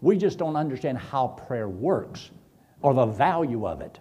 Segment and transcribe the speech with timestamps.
[0.00, 2.30] we just don't understand how prayer works
[2.82, 3.98] or the value of it.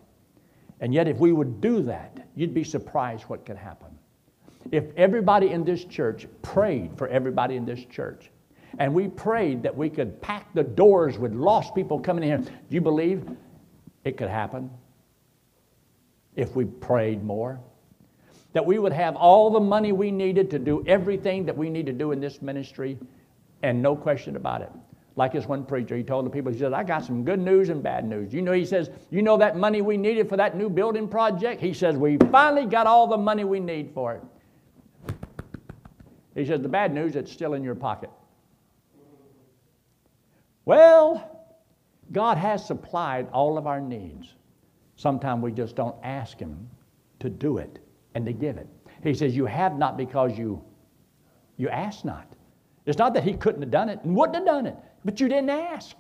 [0.80, 3.90] And yet, if we would do that, you'd be surprised what could happen.
[4.72, 8.32] If everybody in this church prayed for everybody in this church,
[8.78, 12.54] and we prayed that we could pack the doors with lost people coming in here,
[12.70, 13.28] do you believe
[14.04, 14.70] it could happen
[16.36, 17.60] if we prayed more?
[18.54, 21.88] That we would have all the money we needed to do everything that we need
[21.88, 22.98] to do in this ministry,
[23.64, 24.72] and no question about it.
[25.16, 27.70] Like this one preacher, he told the people, he said, I got some good news
[27.70, 28.34] and bad news.
[28.34, 31.62] You know, he says, You know that money we needed for that new building project?
[31.62, 35.16] He says, We finally got all the money we need for it.
[36.36, 38.10] He says, The bad news, it's still in your pocket.
[40.66, 41.50] Well,
[42.12, 44.36] God has supplied all of our needs.
[44.96, 46.70] Sometimes we just don't ask Him
[47.20, 47.80] to do it
[48.16, 48.68] and to give it.
[49.04, 50.64] He says, You have not because you,
[51.58, 52.26] you ask not.
[52.86, 54.76] It's not that He couldn't have done it and wouldn't have done it
[55.06, 55.96] but you didn't ask.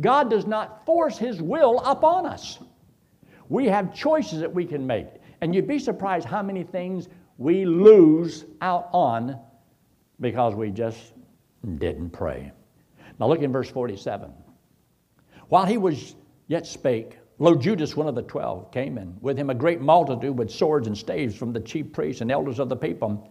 [0.00, 2.58] God does not force His will upon us.
[3.48, 5.06] We have choices that we can make.
[5.40, 7.08] And you'd be surprised how many things
[7.38, 9.38] we lose out on
[10.20, 11.12] because we just
[11.76, 12.52] didn't pray.
[13.18, 14.32] Now look in verse 47.
[15.48, 16.14] While he was
[16.48, 20.36] yet spake, lo, Judas, one of the twelve, came in, with him a great multitude
[20.36, 23.30] with swords and staves from the chief priests and elders of the people.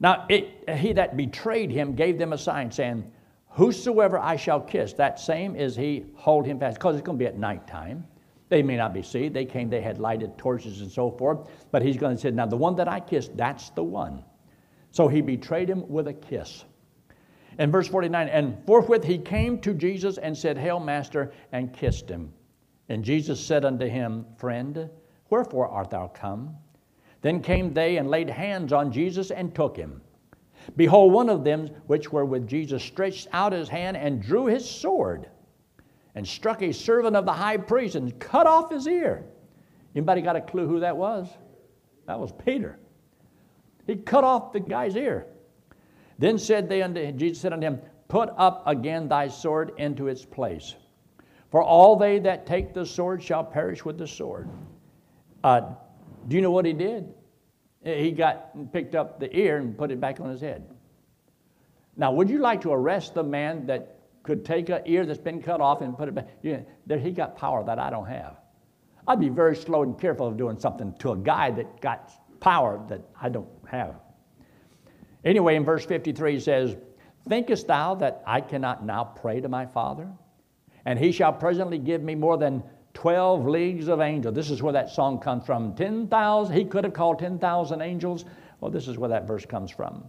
[0.00, 3.10] Now it, he that betrayed him gave them a sign, saying,
[3.54, 6.76] Whosoever I shall kiss, that same is he, hold him fast.
[6.76, 8.04] Because it's going to be at nighttime.
[8.48, 9.32] They may not be seen.
[9.32, 11.48] They came, they had lighted torches and so forth.
[11.70, 14.24] But he's going to say, Now the one that I kissed, that's the one.
[14.90, 16.64] So he betrayed him with a kiss.
[17.58, 22.08] In verse 49, and forthwith he came to Jesus and said, Hail, Master, and kissed
[22.08, 22.32] him.
[22.88, 24.90] And Jesus said unto him, Friend,
[25.30, 26.56] wherefore art thou come?
[27.22, 30.02] Then came they and laid hands on Jesus and took him.
[30.76, 34.68] Behold, one of them which were with Jesus stretched out his hand and drew his
[34.68, 35.28] sword
[36.14, 39.24] and struck a servant of the high priest and cut off his ear.
[39.94, 41.28] Anybody got a clue who that was?
[42.06, 42.78] That was Peter.
[43.86, 45.26] He cut off the guy's ear.
[46.18, 50.24] Then said they unto Jesus said unto him, Put up again thy sword into its
[50.24, 50.74] place.
[51.50, 54.48] For all they that take the sword shall perish with the sword.
[55.42, 55.72] Uh,
[56.28, 57.12] do you know what he did?
[57.84, 60.66] Eh, he got picked up the ear and put it back on his head.
[61.96, 65.42] Now, would you like to arrest the man that could take an ear that's been
[65.42, 66.28] cut off and put it back?
[66.42, 68.36] Yeah, there, he got power that I don't have.
[69.06, 72.82] I'd be very slow and careful of doing something to a guy that got power
[72.88, 73.96] that I don't have.
[75.24, 76.76] Anyway, in verse 53, he says,
[77.28, 80.08] Thinkest thou that I cannot now pray to my Father?
[80.84, 82.62] And he shall presently give me more than
[82.94, 84.34] 12 leagues of angels.
[84.34, 85.74] This is where that song comes from.
[85.74, 88.24] 10,000, he could have called 10,000 angels.
[88.60, 90.04] Well, this is where that verse comes from.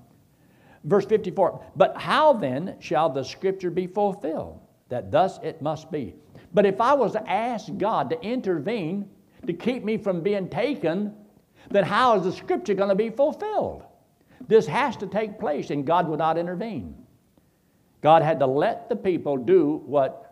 [0.86, 4.60] Verse 54 But how then shall the scripture be fulfilled?
[4.90, 6.14] That thus it must be.
[6.54, 9.10] But if I was to ask God to intervene
[9.46, 11.14] to keep me from being taken,
[11.72, 13.84] then how is the scripture going to be fulfilled?
[14.48, 16.96] This has to take place, and God would not intervene.
[18.02, 20.25] God had to let the people do what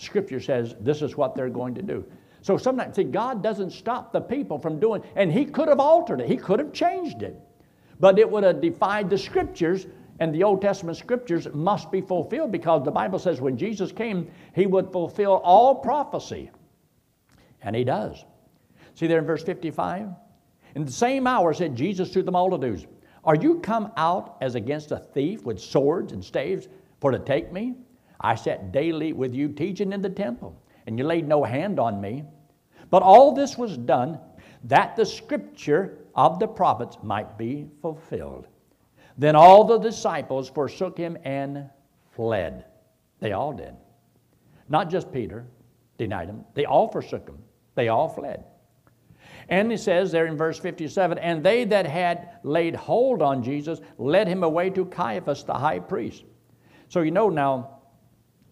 [0.00, 2.04] Scripture says this is what they're going to do.
[2.42, 6.20] So sometimes, see, God doesn't stop the people from doing, and He could have altered
[6.20, 7.38] it, He could have changed it,
[7.98, 9.86] but it would have defied the Scriptures,
[10.18, 14.30] and the Old Testament Scriptures must be fulfilled because the Bible says when Jesus came,
[14.54, 16.50] He would fulfill all prophecy,
[17.62, 18.24] and He does.
[18.94, 20.08] See there in verse 55?
[20.74, 22.86] In the same hour said Jesus to the multitudes,
[23.24, 26.68] Are you come out as against a thief with swords and staves
[27.00, 27.74] for to take me?
[28.20, 32.00] I sat daily with you teaching in the temple, and you laid no hand on
[32.00, 32.24] me.
[32.90, 34.18] But all this was done
[34.64, 38.46] that the scripture of the prophets might be fulfilled.
[39.16, 41.68] Then all the disciples forsook him and
[42.12, 42.64] fled.
[43.20, 43.74] They all did.
[44.68, 45.46] Not just Peter
[45.98, 47.38] denied him, they all forsook him.
[47.74, 48.44] They all fled.
[49.48, 53.80] And he says there in verse 57 And they that had laid hold on Jesus
[53.98, 56.24] led him away to Caiaphas the high priest.
[56.88, 57.79] So you know now,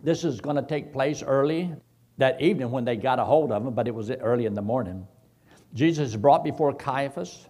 [0.03, 1.73] this is going to take place early
[2.19, 4.63] that evening when they got a hold of him, but it was early in the
[4.63, 5.07] morning.
[5.75, 7.47] Jesus is brought before Caiaphas,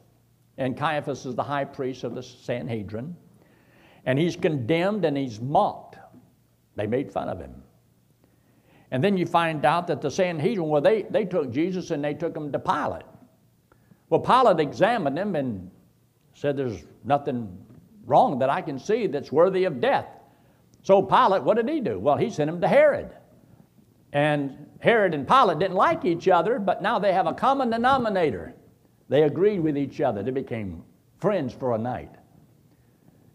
[0.57, 3.17] and Caiaphas is the high priest of the Sanhedrin.
[4.05, 5.99] And he's condemned and he's mocked.
[6.77, 7.63] They made fun of him.
[8.91, 12.15] And then you find out that the Sanhedrin, well, they, they took Jesus and they
[12.15, 13.03] took him to Pilate.
[14.09, 15.71] Well, Pilate examined him and
[16.35, 17.57] said, There's nothing
[18.07, 20.07] wrong that I can see that's worthy of death.
[20.89, 21.99] So Pilate, what did he do?
[21.99, 23.11] Well, he sent him to Herod.
[24.15, 28.55] And Herod and Pilate didn't like each other, but now they have a common denominator.
[29.11, 30.23] They agreed with each other.
[30.23, 30.83] They became
[31.19, 32.15] friends for a night.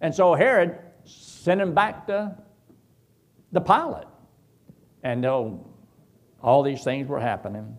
[0.02, 2.36] And so Herod sent him back to
[3.52, 4.08] the Pilate.
[5.04, 5.64] And oh,
[6.42, 7.78] all these things were happening.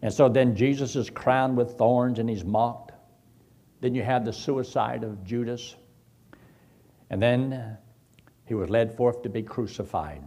[0.00, 2.92] And so then Jesus is crowned with thorns and he's mocked.
[3.82, 5.76] Then you have the suicide of Judas.
[7.10, 7.76] And then
[8.46, 10.22] he was led forth to be crucified.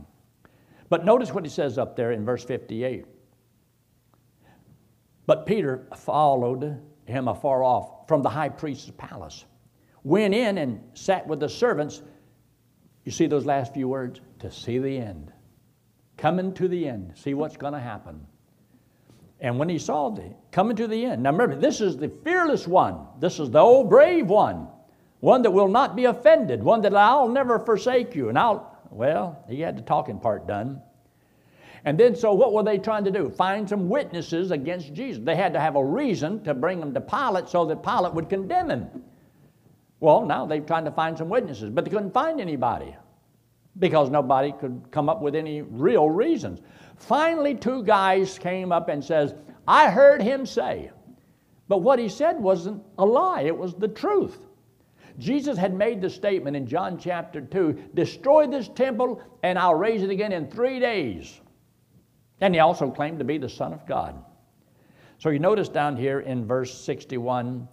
[0.90, 3.06] But notice what he says up there in verse 58.
[5.26, 9.46] But Peter followed him afar off from the high priest's palace,
[10.04, 12.04] went in and sat with the servants.
[13.04, 14.22] You see those last few words?
[14.40, 15.32] To see the end.
[16.18, 18.26] Coming to the end, see what's going to happen.
[19.40, 22.68] And when he saw the coming to the end, now remember, this is the fearless
[22.68, 23.06] one.
[23.20, 24.68] This is the old brave one,
[25.20, 28.30] one that will not be offended, one that I'll never forsake you.
[28.30, 30.82] And I'll, well, he had the talking part done.
[31.86, 33.30] And then, so what were they trying to do?
[33.30, 35.24] Find some witnesses against Jesus.
[35.24, 38.28] They had to have a reason to bring him to Pilate so that Pilate would
[38.28, 38.88] condemn him.
[40.00, 42.96] Well, now they're trying to find some witnesses, but they couldn't find anybody
[43.78, 46.62] because nobody could come up with any real reasons.
[46.98, 49.36] Finally, two guys came up and says,
[49.68, 50.92] I heard him say.
[51.68, 54.40] But what he said wasn't a lie, it was the truth.
[55.18, 60.04] Jesus had made the statement in John chapter 2 destroy this temple and I'll raise
[60.04, 61.40] it again in three days.
[62.42, 64.24] And he also claimed to be the Son of God.
[65.18, 67.68] So you notice down here in verse 61,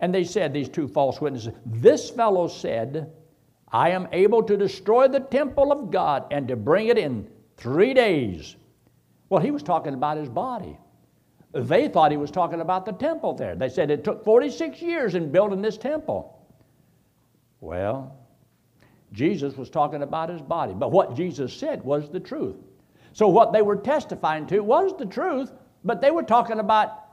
[0.00, 3.12] and they said, these two false witnesses, this fellow said,
[3.72, 7.94] I am able to destroy the temple of God and to bring it in three
[7.94, 8.56] days.
[9.28, 10.78] Well, he was talking about his body.
[11.52, 13.56] They thought he was talking about the temple there.
[13.56, 16.37] They said it took 46 years in building this temple.
[17.60, 18.16] Well,
[19.12, 22.56] Jesus was talking about his body, but what Jesus said was the truth.
[23.12, 25.52] So, what they were testifying to was the truth,
[25.84, 27.04] but they were talking about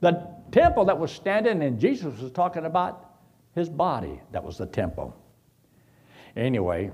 [0.00, 3.10] the temple that was standing, and Jesus was talking about
[3.54, 5.16] his body that was the temple.
[6.36, 6.90] Anyway,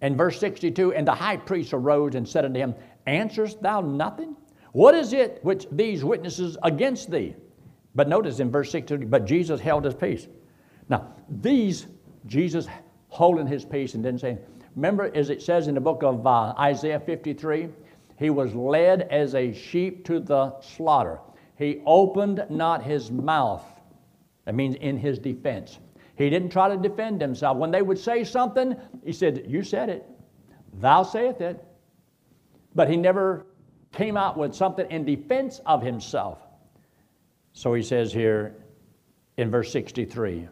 [0.00, 2.74] in verse 62, and the high priest arose and said unto him,
[3.06, 4.36] Answerest thou nothing?
[4.72, 7.34] What is it which these witnesses against thee?
[7.94, 10.26] But notice in verse 62, but Jesus held his peace.
[10.88, 11.86] Now, these,
[12.26, 12.66] Jesus
[13.08, 14.38] holding his peace and didn't say,
[14.74, 17.68] Remember, as it says in the book of uh, Isaiah 53,
[18.18, 21.20] he was led as a sheep to the slaughter.
[21.56, 23.64] He opened not his mouth.
[24.44, 25.78] That means in his defense.
[26.16, 27.58] He didn't try to defend himself.
[27.58, 30.08] When they would say something, he said, You said it.
[30.74, 31.62] Thou sayest it.
[32.74, 33.46] But he never
[33.92, 36.38] came out with something in defense of himself.
[37.52, 38.54] So he says here
[39.36, 40.48] in verse 63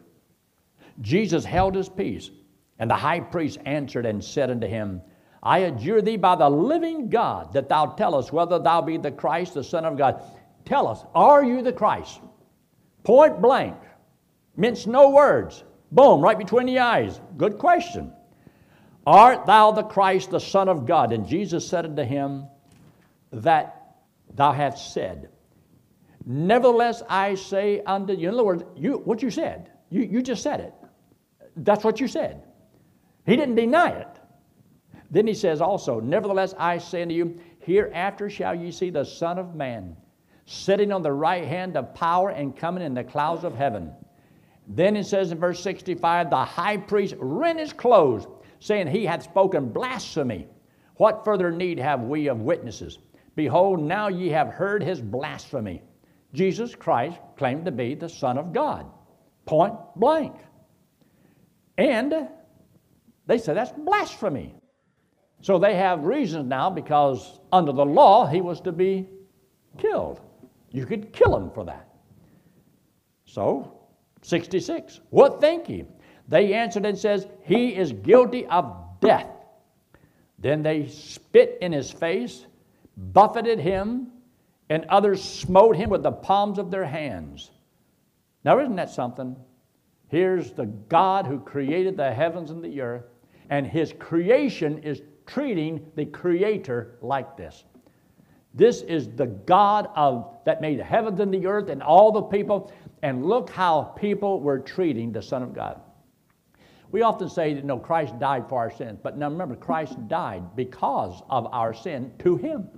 [1.00, 2.31] Jesus held his peace.
[2.79, 5.02] And the high priest answered and said unto him,
[5.43, 9.11] I adjure thee by the living God that thou tell us whether thou be the
[9.11, 10.23] Christ, the Son of God.
[10.64, 12.20] Tell us, are you the Christ?
[13.05, 13.76] Point blank.
[14.56, 15.64] Mince no words.
[15.93, 17.20] Boom, right between the eyes.
[17.37, 18.12] Good question.
[19.06, 21.12] Art thou the Christ, the Son of God?
[21.12, 22.47] And Jesus said unto him,
[23.32, 23.97] That
[24.35, 25.31] thou hast said.
[26.26, 30.43] Nevertheless, I say unto you, in other words, you, what you said, you, you just
[30.43, 30.75] said it.
[31.64, 32.42] That's what you said.
[33.26, 34.18] He didn't deny it.
[35.10, 39.38] Then he says also, Nevertheless, I say unto you, hereafter shall ye see the Son
[39.38, 39.96] of Man
[40.46, 43.92] sitting on the right hand of power and coming in the clouds of heaven.
[44.66, 48.26] Then it says in verse 65, the high priest rent his clothes,
[48.58, 50.48] saying, He hath spoken blasphemy.
[50.96, 52.99] What further need have we of witnesses?
[53.37, 55.82] Behold, now ye have heard his blasphemy.
[56.35, 58.87] Jesus Christ claimed to be the Son of God.
[59.46, 60.35] Point blank.
[61.80, 62.28] And
[63.26, 64.54] they said that's blasphemy.
[65.40, 69.08] So they have reasons now because under the law he was to be
[69.78, 70.20] killed.
[70.70, 71.88] You could kill him for that.
[73.25, 73.80] So,
[74.20, 75.00] 66.
[75.08, 75.87] What think ye?
[76.28, 79.30] They answered and says, He is guilty of death.
[80.38, 82.44] Then they spit in his face,
[82.96, 84.08] buffeted him,
[84.68, 87.50] and others smote him with the palms of their hands.
[88.44, 89.34] Now, isn't that something?
[90.11, 93.05] Here's the God who created the heavens and the earth
[93.50, 97.64] and his creation is treating the creator like this.
[98.55, 102.23] This is the God of that made the heavens and the earth and all the
[102.23, 105.81] people, and look how people were treating the Son of God.
[106.90, 110.57] We often say that no, Christ died for our sins, but now remember, Christ died
[110.57, 112.69] because of our sin to him.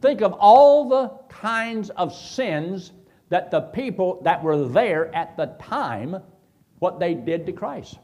[0.00, 2.92] Think of all the kinds of sins
[3.28, 6.16] that the people that were there at the time,
[6.78, 7.98] what they did to Christ.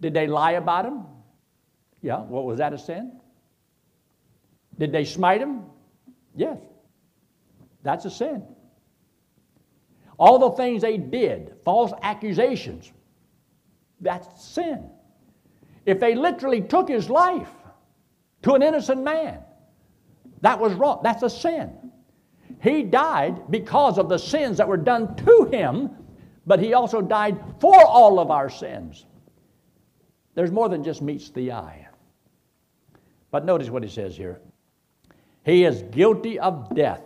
[0.00, 1.02] Did they lie about him?
[2.02, 2.20] Yeah.
[2.20, 3.20] What was that a sin?
[4.78, 5.64] Did they smite him?
[6.34, 6.58] Yes.
[7.82, 8.42] That's a sin.
[10.18, 12.92] All the things they did, false accusations,
[14.00, 14.90] that's sin.
[15.86, 17.48] If they literally took his life,
[18.42, 19.40] to an innocent man.
[20.40, 21.00] That was wrong.
[21.02, 21.76] That's a sin.
[22.62, 25.90] He died because of the sins that were done to him,
[26.50, 29.06] but he also died for all of our sins.
[30.34, 31.86] There's more than just meets the eye.
[33.30, 34.40] But notice what he says here.
[35.44, 37.02] He is guilty of death.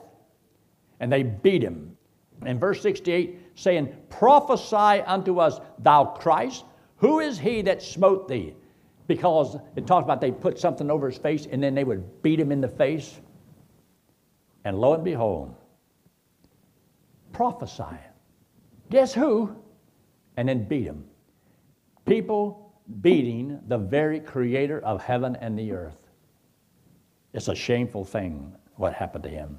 [0.98, 1.94] And they beat him.
[2.46, 6.64] In verse 68, saying, Prophesy unto us, thou Christ,
[6.96, 8.54] who is he that smote thee?
[9.08, 12.40] Because it talks about they put something over his face and then they would beat
[12.40, 13.20] him in the face.
[14.64, 15.54] And lo and behold,
[17.34, 17.98] prophesy.
[18.90, 19.54] Guess who?
[20.36, 21.04] And then beat him.
[22.06, 26.10] People beating the very creator of heaven and the earth.
[27.32, 29.58] It's a shameful thing what happened to him.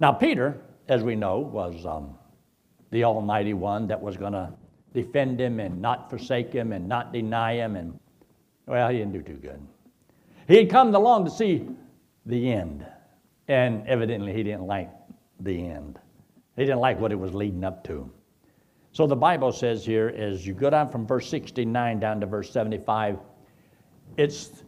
[0.00, 2.14] Now, Peter, as we know, was um,
[2.90, 4.52] the Almighty One that was going to
[4.92, 7.76] defend him and not forsake him and not deny him.
[7.76, 7.98] And,
[8.66, 9.60] well, he didn't do too good.
[10.46, 11.66] He had come along to see
[12.26, 12.84] the end,
[13.48, 14.90] and evidently he didn't like
[15.40, 15.98] the end.
[16.56, 18.10] He didn't like what it was leading up to.
[18.92, 22.50] So the Bible says here, as you go down from verse 69 down to verse
[22.50, 23.18] 75,
[24.16, 24.62] it's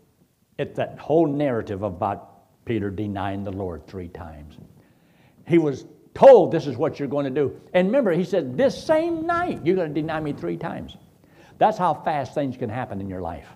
[0.57, 4.57] it's that whole narrative about Peter denying the Lord three times.
[5.47, 7.61] He was told this is what you're going to do.
[7.75, 10.97] And remember, he said, This same night, you're going to deny me three times.
[11.59, 13.49] That's how fast things can happen in your life.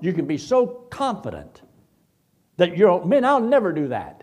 [0.00, 1.62] You can be so confident
[2.56, 4.22] that you're, man, I'll never do that.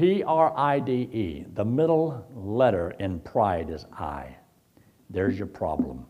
[0.00, 4.34] P R I D E, the middle letter in pride is I.
[5.10, 6.06] There's your problem.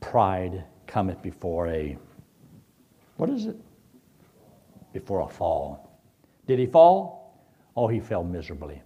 [0.00, 1.98] Pride cometh before a,
[3.18, 3.58] what is it?
[4.94, 6.00] Before a fall.
[6.46, 7.46] Did he fall?
[7.76, 8.80] Oh, he fell miserably.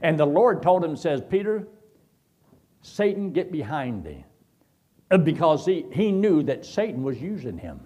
[0.00, 1.68] And the Lord told him, says, Peter,
[2.80, 4.24] Satan, get behind thee.
[5.10, 7.78] Uh, because he, he knew that Satan was using him.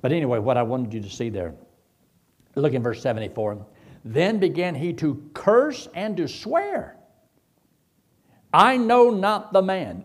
[0.00, 1.54] But anyway, what I wanted you to see there,
[2.56, 3.64] look in verse 74.
[4.06, 6.96] Then began he to curse and to swear.
[8.52, 10.04] I know not the man.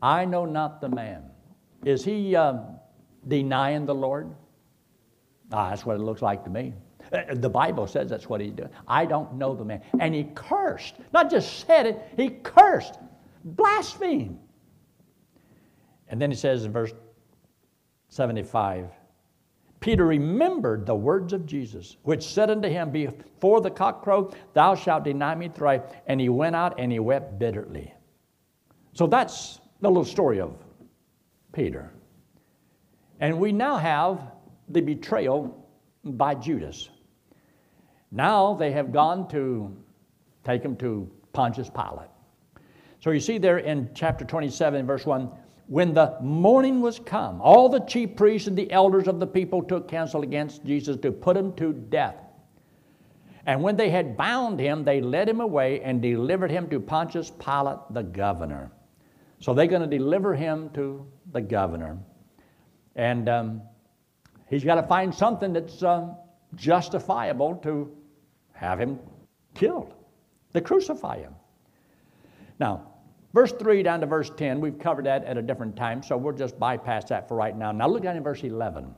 [0.00, 1.24] I know not the man.
[1.84, 2.54] Is he uh,
[3.28, 4.34] denying the Lord?
[5.52, 6.72] Ah, that's what it looks like to me.
[7.12, 8.70] Uh, the Bible says that's what he's doing.
[8.88, 9.82] I don't know the man.
[10.00, 12.98] And he cursed, not just said it, he cursed,
[13.44, 14.38] blasphemed.
[16.08, 16.94] And then he says in verse
[18.08, 18.88] 75
[19.80, 24.74] Peter remembered the words of Jesus, which said unto him, Before the cock crow, thou
[24.74, 25.82] shalt deny me thrice.
[26.06, 27.92] And he went out and he wept bitterly.
[28.94, 30.56] So that's the little story of
[31.52, 31.92] Peter.
[33.20, 34.32] And we now have
[34.68, 35.68] the betrayal
[36.04, 36.88] by Judas.
[38.10, 39.76] Now they have gone to
[40.44, 42.08] take him to Pontius Pilate.
[43.00, 45.30] So you see there in chapter 27, verse 1
[45.68, 49.62] when the morning was come, all the chief priests and the elders of the people
[49.62, 52.16] took counsel against Jesus to put him to death.
[53.46, 57.30] And when they had bound him, they led him away and delivered him to Pontius
[57.30, 58.70] Pilate the governor.
[59.40, 61.98] So they're going to deliver him to the governor.
[62.94, 63.62] And um,
[64.48, 66.08] he's got to find something that's uh,
[66.54, 67.96] justifiable to
[68.52, 68.98] have him
[69.54, 69.94] killed,
[70.54, 71.34] to crucify him.
[72.58, 72.88] Now,
[73.32, 76.34] verse 3 down to verse 10, we've covered that at a different time, so we'll
[76.34, 77.72] just bypass that for right now.
[77.72, 78.94] Now, look down in verse 11.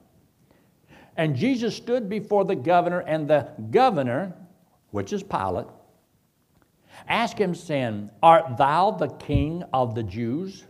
[1.16, 4.34] And Jesus stood before the governor, and the governor,
[4.92, 5.66] which is Pilate,
[7.08, 10.64] asked him, saying, Art thou the king of the Jews?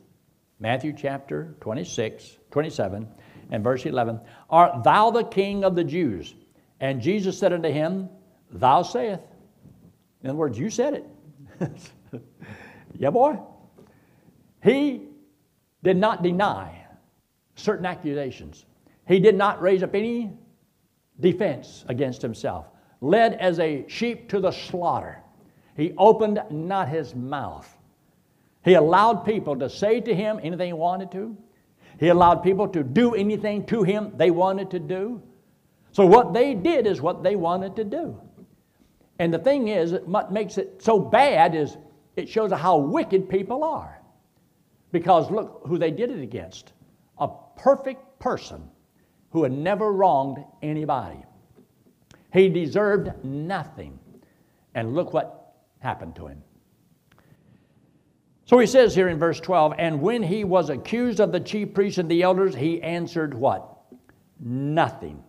[0.60, 3.06] Matthew chapter 26, 27,
[3.50, 4.20] and verse 11.
[4.50, 6.34] Art thou the king of the Jews?
[6.80, 8.08] And Jesus said unto him,
[8.50, 9.22] Thou sayest.
[10.22, 11.90] In other words, you said it.
[12.96, 13.38] yeah, boy.
[14.62, 15.02] He
[15.82, 16.86] did not deny
[17.54, 18.64] certain accusations.
[19.06, 20.30] He did not raise up any
[21.20, 22.66] defense against himself.
[23.00, 25.22] Led as a sheep to the slaughter.
[25.76, 27.72] He opened not his mouth.
[28.64, 31.36] He allowed people to say to him anything he wanted to.
[32.00, 35.22] He allowed people to do anything to him they wanted to do.
[35.92, 38.20] So what they did is what they wanted to do.
[39.18, 41.76] And the thing is, what makes it so bad is
[42.18, 44.00] it shows how wicked people are.
[44.92, 46.72] Because look who they did it against
[47.18, 48.68] a perfect person
[49.30, 51.22] who had never wronged anybody.
[52.32, 53.98] He deserved nothing.
[54.74, 56.42] And look what happened to him.
[58.44, 61.74] So he says here in verse 12, and when he was accused of the chief
[61.74, 63.76] priests and the elders, he answered what?
[64.40, 65.22] Nothing.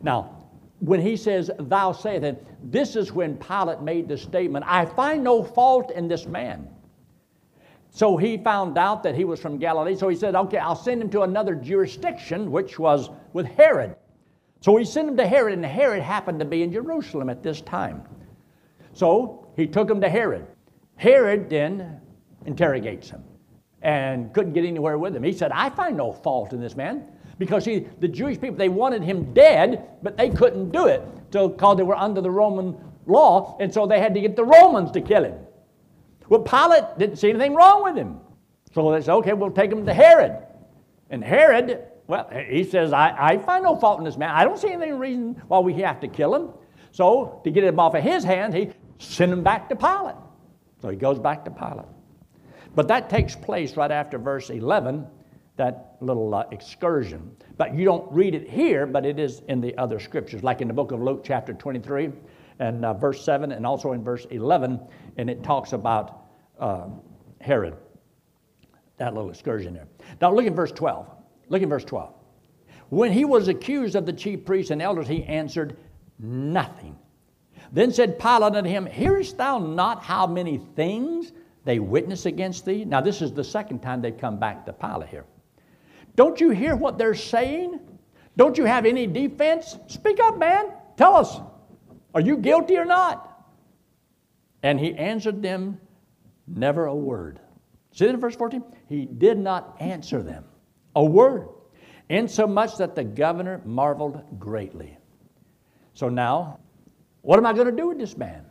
[0.00, 0.41] Now,
[0.82, 5.44] when he says, Thou sayest, this is when Pilate made the statement, I find no
[5.44, 6.68] fault in this man.
[7.90, 9.94] So he found out that he was from Galilee.
[9.94, 13.94] So he said, Okay, I'll send him to another jurisdiction, which was with Herod.
[14.60, 17.60] So he sent him to Herod, and Herod happened to be in Jerusalem at this
[17.60, 18.02] time.
[18.92, 20.46] So he took him to Herod.
[20.96, 22.00] Herod then
[22.44, 23.22] interrogates him
[23.82, 25.22] and couldn't get anywhere with him.
[25.22, 27.06] He said, I find no fault in this man.
[27.42, 31.82] Because the Jewish people, they wanted him dead, but they couldn't do it because they
[31.82, 35.24] were under the Roman law, and so they had to get the Romans to kill
[35.24, 35.34] him.
[36.28, 38.20] Well, Pilate didn't see anything wrong with him.
[38.72, 40.38] So they said, okay, we'll take him to Herod.
[41.10, 44.30] And Herod, well, he says, I, I find no fault in this man.
[44.30, 46.50] I don't see any reason why we have to kill him.
[46.92, 48.70] So to get him off of his hands, he
[49.00, 50.14] sent him back to Pilate.
[50.80, 51.86] So he goes back to Pilate.
[52.76, 55.08] But that takes place right after verse 11,
[55.56, 57.36] that little uh, excursion.
[57.56, 60.68] But you don't read it here, but it is in the other scriptures, like in
[60.68, 62.10] the book of Luke, chapter 23,
[62.58, 64.80] and uh, verse 7, and also in verse 11,
[65.18, 66.24] and it talks about
[66.58, 66.86] uh,
[67.40, 67.74] Herod.
[68.98, 69.88] That little excursion there.
[70.20, 71.08] Now look at verse 12.
[71.48, 72.14] Look at verse 12.
[72.88, 75.76] When he was accused of the chief priests and elders, he answered
[76.18, 76.96] nothing.
[77.72, 81.32] Then said Pilate unto him, Hearest thou not how many things
[81.64, 82.84] they witness against thee?
[82.84, 85.24] Now, this is the second time they've come back to Pilate here.
[86.16, 87.80] Don't you hear what they're saying?
[88.36, 89.78] Don't you have any defense?
[89.86, 90.72] Speak up, man.
[90.96, 91.40] Tell us.
[92.14, 93.28] Are you guilty or not?
[94.62, 95.80] And he answered them
[96.46, 97.40] never a word.
[97.92, 98.62] See that in verse 14?
[98.88, 100.44] He did not answer them
[100.94, 101.48] a word,
[102.08, 104.96] insomuch that the governor marveled greatly.
[105.94, 106.58] So now,
[107.22, 108.44] what am I going to do with this man?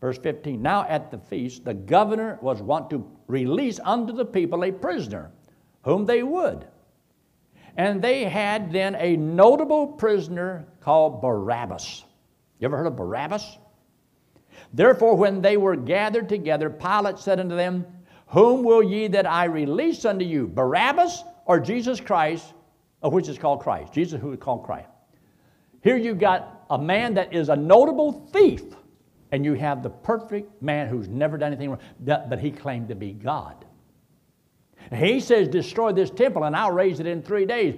[0.00, 4.64] Verse 15 Now at the feast, the governor was wont to release unto the people
[4.64, 5.30] a prisoner,
[5.82, 6.66] whom they would.
[7.76, 12.04] And they had then a notable prisoner called Barabbas.
[12.58, 13.58] You ever heard of Barabbas?
[14.72, 17.86] Therefore, when they were gathered together, Pilate said unto them,
[18.28, 22.52] Whom will ye that I release unto you, Barabbas or Jesus Christ,
[23.02, 23.92] of which is called Christ?
[23.92, 24.88] Jesus, who is called Christ.
[25.82, 28.62] Here you've got a man that is a notable thief,
[29.32, 32.94] and you have the perfect man who's never done anything wrong, but he claimed to
[32.94, 33.64] be God.
[34.90, 37.76] He says, Destroy this temple, and I'll raise it in three days.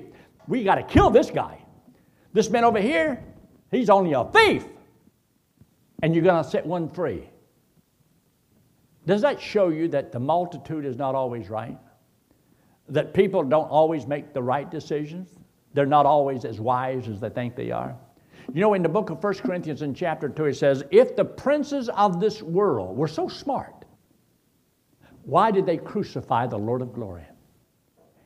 [0.48, 1.58] We got to kill this guy.
[2.32, 3.22] This man over here,
[3.70, 4.64] he's only a thief,
[6.02, 7.28] and you're going to set one free.
[9.06, 11.78] Does that show you that the multitude is not always right?
[12.88, 15.28] That people don't always make the right decisions?
[15.74, 17.96] They're not always as wise as they think they are.
[18.52, 21.24] You know, in the book of 1 Corinthians in chapter 2, it says, If the
[21.24, 23.83] princes of this world were so smart,
[25.24, 27.24] why did they crucify the Lord of glory?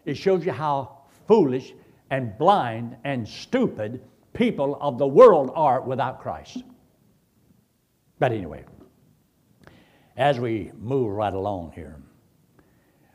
[0.05, 1.75] It shows you how foolish
[2.11, 6.63] and blind and stupid people of the world are without Christ.
[8.19, 8.65] But anyway,
[10.17, 11.97] as we move right along here,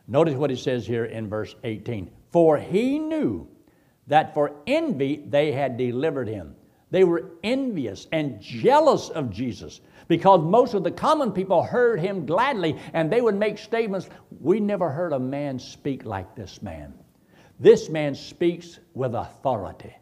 [0.06, 3.48] notice what it says here in verse 18 For he knew
[4.06, 6.54] that for envy they had delivered him.
[6.90, 12.26] They were envious and jealous of Jesus because most of the common people heard him
[12.26, 14.08] gladly and they would make statements
[14.40, 16.94] We never heard a man speak like this man.
[17.60, 19.94] This man speaks with authority.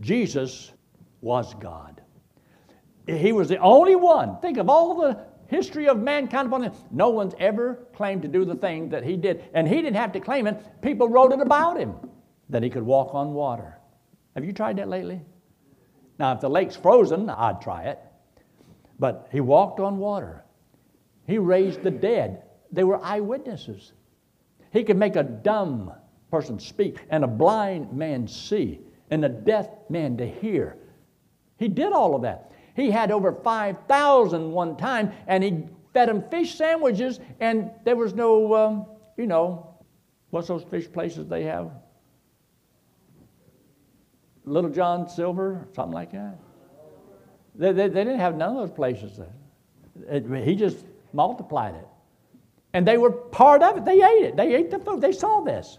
[0.00, 0.72] Jesus
[1.20, 2.00] was God.
[3.06, 4.38] He was the only one.
[4.40, 6.72] Think of all the history of mankind upon him.
[6.90, 9.44] No one's ever claimed to do the thing that he did.
[9.52, 11.94] And he didn't have to claim it, people wrote it about him
[12.48, 13.78] that he could walk on water.
[14.34, 15.20] Have you tried that lately?
[16.18, 17.98] Now, if the lake's frozen, I'd try it.
[18.98, 20.44] But he walked on water.
[21.26, 22.42] He raised the dead.
[22.70, 23.92] They were eyewitnesses.
[24.72, 25.92] He could make a dumb
[26.30, 28.80] person speak, and a blind man see,
[29.10, 30.76] and a deaf man to hear.
[31.58, 32.50] He did all of that.
[32.74, 38.14] He had over 5,000 one time, and he fed them fish sandwiches, and there was
[38.14, 39.76] no, um, you know,
[40.30, 41.70] what's those fish places they have?
[44.44, 46.36] Little John Silver, something like that.
[47.54, 49.20] They, they, they didn't have none of those places.
[50.08, 51.86] It, he just multiplied it.
[52.72, 53.84] And they were part of it.
[53.84, 54.36] They ate it.
[54.36, 55.00] They ate the food.
[55.00, 55.78] They saw this.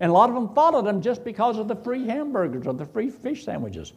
[0.00, 2.86] And a lot of them followed him just because of the free hamburgers or the
[2.86, 3.92] free fish sandwiches.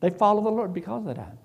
[0.00, 1.36] They followed the Lord because of that.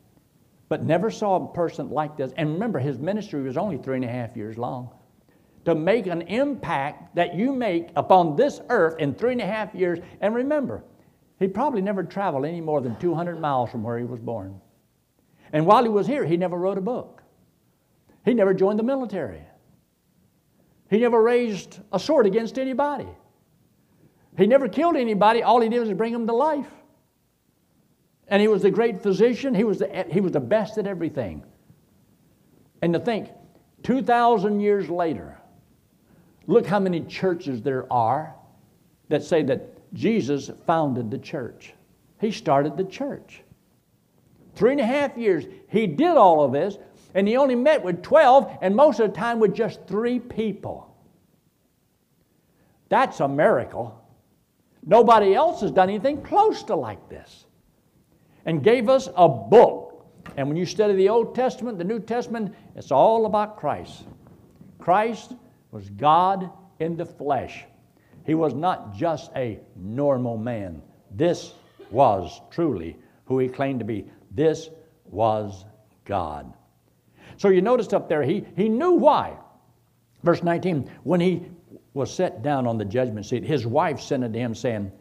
[0.67, 2.31] But never saw a person like this.
[2.37, 4.91] And remember, his ministry was only three and a half years long.
[5.65, 9.73] To make an impact that you make upon this earth in three and a half
[9.73, 10.83] years, and remember,
[11.39, 14.59] he probably never traveled any more than 200 miles from where he was born.
[15.53, 17.23] And while he was here, he never wrote a book.
[18.25, 19.41] He never joined the military.
[20.89, 23.07] He never raised a sword against anybody.
[24.37, 25.41] He never killed anybody.
[25.41, 26.69] All he did was bring them to life.
[28.27, 29.55] And he was the great physician.
[29.55, 31.43] He was the, he was the best at everything.
[32.81, 33.29] And to think,
[33.83, 35.37] 2,000 years later,
[36.47, 38.35] look how many churches there are
[39.07, 41.73] that say that Jesus founded the church.
[42.19, 43.41] He started the church.
[44.55, 46.77] Three and a half years, he did all of this,
[47.13, 50.93] and he only met with 12, and most of the time with just three people.
[52.89, 54.03] That's a miracle.
[54.85, 57.45] Nobody else has done anything close to like this.
[58.45, 60.05] And gave us a book.
[60.37, 64.05] And when you study the Old Testament, the New Testament, it's all about Christ.
[64.79, 65.33] Christ
[65.71, 66.49] was God
[66.79, 67.65] in the flesh.
[68.29, 70.83] He was not just a normal man.
[71.09, 71.55] This
[71.89, 74.05] was truly who he claimed to be.
[74.29, 74.69] This
[75.05, 75.65] was
[76.05, 76.53] God.
[77.37, 79.35] So you noticed up there, he, he knew why.
[80.21, 81.47] Verse 19, when he
[81.95, 84.91] was set down on the judgment seat, his wife sent unto him, saying,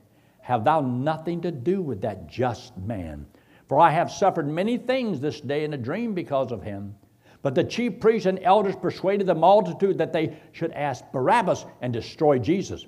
[0.40, 3.26] Have thou nothing to do with that just man?
[3.68, 6.94] For I have suffered many things this day in a dream because of him.
[7.42, 11.92] But the chief priests and elders persuaded the multitude that they should ask Barabbas and
[11.92, 12.86] destroy Jesus.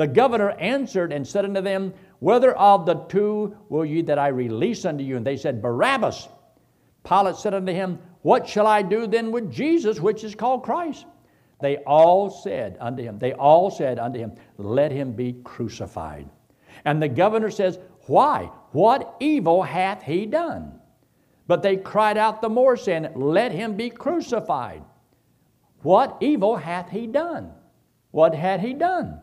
[0.00, 4.28] The governor answered and said unto them, Whether of the two will ye that I
[4.28, 5.18] release unto you?
[5.18, 6.26] And they said, Barabbas.
[7.04, 11.04] Pilate said unto him, What shall I do then with Jesus, which is called Christ?
[11.60, 16.30] They all said unto him, They all said unto him, Let him be crucified.
[16.86, 18.50] And the governor says, Why?
[18.72, 20.80] What evil hath he done?
[21.46, 24.82] But they cried out the more, saying, Let him be crucified.
[25.82, 27.52] What evil hath he done?
[28.12, 29.20] What had he done?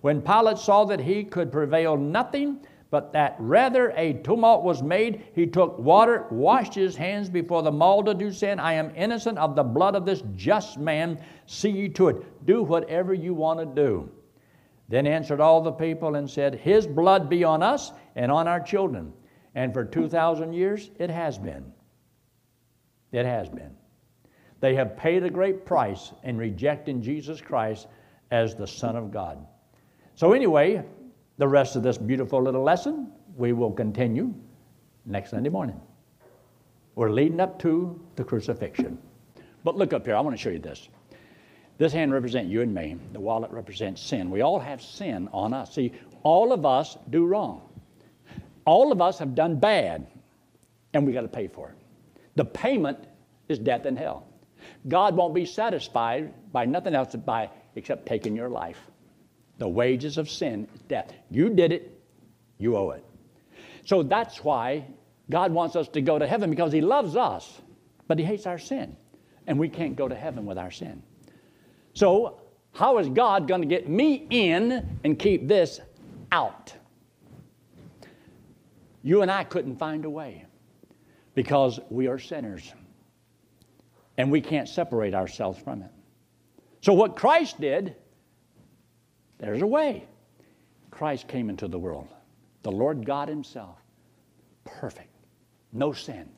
[0.00, 2.60] When Pilate saw that he could prevail nothing,
[2.90, 7.70] but that rather a tumult was made, he took water, washed his hands before the
[7.70, 11.22] multitude, saying, I am innocent of the blood of this just man.
[11.46, 12.46] See ye to it.
[12.46, 14.10] Do whatever you want to do.
[14.88, 18.60] Then answered all the people and said, His blood be on us and on our
[18.60, 19.12] children.
[19.54, 21.72] And for 2,000 years, it has been.
[23.12, 23.76] It has been.
[24.60, 27.86] They have paid a great price in rejecting Jesus Christ
[28.32, 29.46] as the Son of God.
[30.20, 30.84] So, anyway,
[31.38, 34.34] the rest of this beautiful little lesson we will continue
[35.06, 35.80] next Sunday morning.
[36.94, 38.98] We're leading up to the crucifixion.
[39.64, 40.90] But look up here, I want to show you this.
[41.78, 42.96] This hand represents you and me.
[43.14, 44.30] The wallet represents sin.
[44.30, 45.74] We all have sin on us.
[45.74, 45.90] See,
[46.22, 47.62] all of us do wrong.
[48.66, 50.06] All of us have done bad,
[50.92, 51.76] and we got to pay for it.
[52.36, 52.98] The payment
[53.48, 54.26] is death and hell.
[54.86, 58.89] God won't be satisfied by nothing else by except taking your life.
[59.60, 61.12] The wages of sin is death.
[61.30, 61.94] You did it,
[62.56, 63.04] you owe it.
[63.84, 64.86] So that's why
[65.28, 67.60] God wants us to go to heaven because He loves us,
[68.08, 68.96] but He hates our sin.
[69.46, 71.02] And we can't go to heaven with our sin.
[71.92, 72.40] So,
[72.72, 75.80] how is God going to get me in and keep this
[76.32, 76.72] out?
[79.02, 80.46] You and I couldn't find a way
[81.34, 82.72] because we are sinners
[84.16, 85.90] and we can't separate ourselves from it.
[86.80, 87.96] So, what Christ did
[89.40, 90.06] there's a way.
[90.90, 92.08] Christ came into the world,
[92.62, 93.78] the Lord God Himself,
[94.64, 95.14] perfect,
[95.72, 96.28] no sin.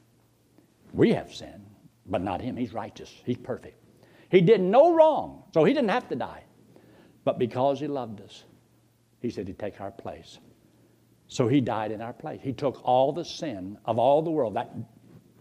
[0.92, 1.64] We have sin,
[2.06, 2.56] but not Him.
[2.56, 3.78] He's righteous, He's perfect.
[4.30, 6.44] He did no wrong, so He didn't have to die.
[7.24, 8.44] But because He loved us,
[9.20, 10.38] He said He'd take our place.
[11.26, 12.40] So He died in our place.
[12.42, 14.74] He took all the sin of all the world, that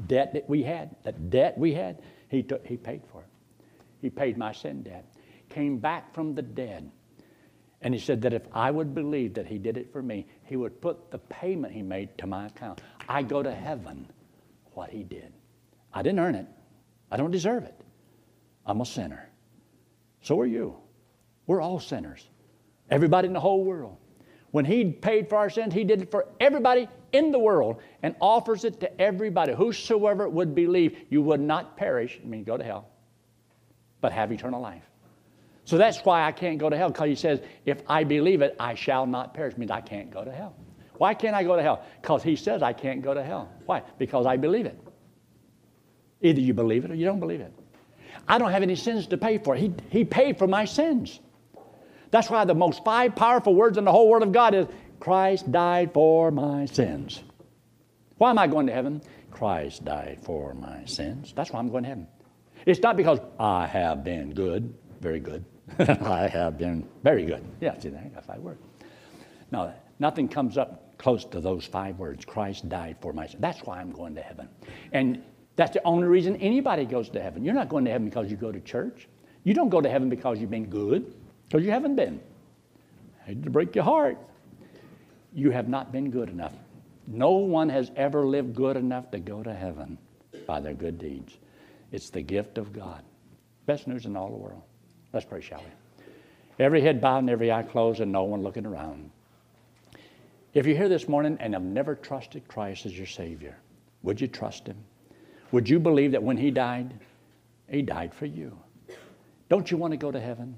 [0.08, 3.28] debt that we had, that debt we had, He, took, he paid for it.
[4.02, 5.06] He paid my sin debt.
[5.50, 6.90] Came back from the dead
[7.82, 10.56] and he said that if I would believe that he did it for me, he
[10.56, 12.82] would put the payment he made to my account.
[13.10, 14.08] I go to heaven
[14.74, 15.34] what he did.
[15.94, 16.46] I didn't earn it.
[17.12, 17.76] I don't deserve it.
[18.66, 19.30] I'm a sinner.
[20.22, 20.76] So are you.
[21.48, 22.28] We're all sinners.
[22.90, 23.98] Everybody in the whole world.
[24.52, 28.16] When he paid for our sins, he did it for everybody in the world and
[28.22, 29.54] offers it to everybody.
[29.54, 32.90] Whosoever would believe, you would not perish, I mean, go to hell,
[34.02, 34.84] but have eternal life.
[35.66, 38.56] So that's why I can't go to hell, because he says, if I believe it,
[38.60, 39.58] I shall not perish.
[39.58, 40.56] Means I can't go to hell.
[40.98, 41.84] Why can't I go to hell?
[42.02, 43.50] Because he says I can't go to hell.
[43.66, 43.82] Why?
[43.98, 44.80] Because I believe it.
[46.22, 47.54] Either you believe it or you don't believe it.
[48.28, 49.56] I don't have any sins to pay for.
[49.56, 51.20] He, he paid for my sins.
[52.12, 54.68] That's why the most five powerful words in the whole Word of God is
[55.00, 57.24] Christ died for my sins.
[58.18, 59.02] Why am I going to heaven?
[59.32, 61.34] Christ died for my sins.
[61.36, 62.08] That's why I'm going to heaven.
[62.66, 65.44] It's not because I have been good, very good.
[65.80, 67.44] I have been very good.
[67.60, 68.62] Yes, Yeah, got five words.
[69.52, 72.26] No, nothing comes up close to those five words.
[72.26, 73.42] Christ died for my sin.
[73.42, 74.48] That's why I'm going to heaven.
[74.92, 75.24] And
[75.56, 77.44] that's the only reason anybody goes to heaven.
[77.44, 79.08] You're not going to heaven because you go to church.
[79.44, 81.14] You don't go to heaven because you've been good,
[81.48, 82.22] because you haven't been.
[83.22, 84.18] I hate to break your heart.
[85.34, 86.54] You have not been good enough.
[87.08, 89.98] No one has ever lived good enough to go to heaven
[90.46, 91.38] by their good deeds.
[91.92, 93.04] It's the gift of God.
[93.66, 94.62] Best news in all the world.
[95.14, 96.64] Let's pray, shall we?
[96.64, 99.10] Every head bowed and every eye closed and no one looking around.
[100.54, 103.58] If you're here this morning and have never trusted Christ as your Savior,
[104.04, 104.78] would you trust Him?
[105.52, 106.94] Would you believe that when He died,
[107.70, 108.58] He died for you?
[109.50, 110.56] Don't you want to go to heaven?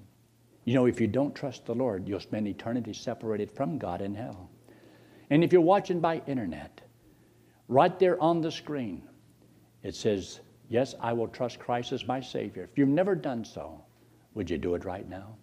[0.65, 4.15] You know, if you don't trust the Lord, you'll spend eternity separated from God in
[4.15, 4.49] hell.
[5.29, 6.81] And if you're watching by internet,
[7.67, 9.03] right there on the screen,
[9.83, 12.63] it says, Yes, I will trust Christ as my Savior.
[12.63, 13.83] If you've never done so,
[14.35, 15.35] would you do it right now?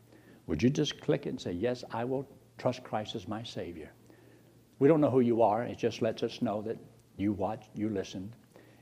[0.47, 3.93] Would you just click it and say, Yes, I will trust Christ as my Savior?
[4.79, 5.63] We don't know who you are.
[5.63, 6.79] It just lets us know that
[7.17, 8.33] you watched, you listened,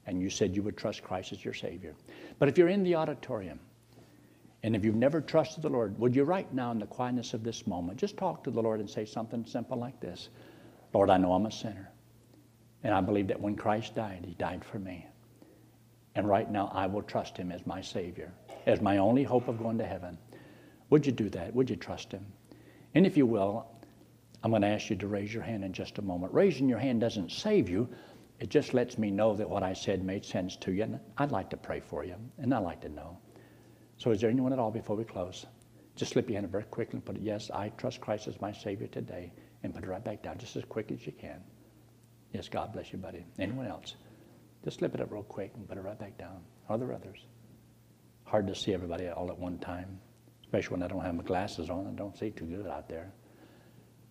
[0.07, 1.95] and you said you would trust Christ as your Savior.
[2.39, 3.61] But if you're in the auditorium,
[4.63, 7.45] and if you've never trusted the Lord, would you right now in the quietness of
[7.45, 10.29] this moment just talk to the Lord and say something simple like this
[10.95, 11.91] Lord, I know I'm a sinner.
[12.83, 15.07] And I believe that when Christ died, He died for me.
[16.15, 18.33] And right now, I will trust Him as my Savior,
[18.69, 20.19] as my only hope of going to heaven.
[20.91, 21.55] Would you do that?
[21.55, 22.27] Would you trust Him?
[22.95, 23.67] And if you will,
[24.43, 26.33] I'm going to ask you to raise your hand in just a moment.
[26.33, 27.89] Raising your hand doesn't save you,
[28.41, 30.85] it just lets me know that what I said made sense to you.
[30.85, 33.19] And I'd like to pray for you, and I'd like to know.
[33.97, 35.47] So, is there anyone at all before we close?
[35.97, 38.53] Just slip your hand very quickly and put it, Yes, I trust Christ as my
[38.53, 41.43] Savior today, and put it right back down just as quick as you can.
[42.33, 43.25] Yes, God bless you, buddy.
[43.39, 43.97] Anyone else?
[44.63, 46.43] Just slip it up real quick and put it right back down.
[46.69, 47.25] Are there others?
[48.29, 49.99] Hard to see everybody all at one time,
[50.45, 53.11] especially when I don't have my glasses on and don't see too good out there.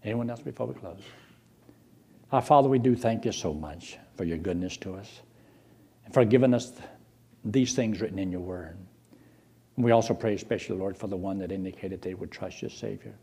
[0.03, 1.03] Anyone else before we close?
[2.31, 5.21] Our Father, we do thank you so much for your goodness to us
[6.03, 6.71] and for giving us
[7.45, 8.79] these things written in your word.
[9.75, 12.71] And we also pray, especially, Lord, for the one that indicated they would trust your
[12.71, 13.13] Savior.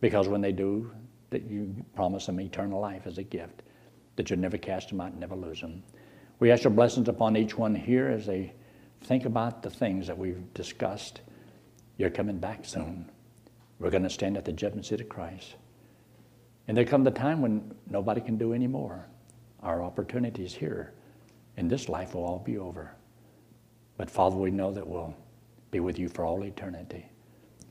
[0.00, 0.90] Because when they do,
[1.30, 3.62] that you promise them eternal life as a gift,
[4.16, 5.84] that you'll never cast them out and never lose them.
[6.40, 8.52] We ask your blessings upon each one here as they
[9.02, 11.20] think about the things that we've discussed.
[11.96, 13.10] You're coming back soon.
[13.78, 15.56] We're going to stand at the judgment seat of Christ.
[16.68, 19.06] And there come the time when nobody can do any more.
[19.62, 20.92] Our opportunities here
[21.56, 22.92] in this life will all be over.
[23.96, 25.14] But Father, we know that we'll
[25.70, 27.06] be with you for all eternity.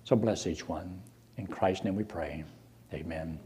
[0.03, 1.01] So bless each one.
[1.37, 2.43] In Christ's name we pray.
[2.93, 3.39] Amen.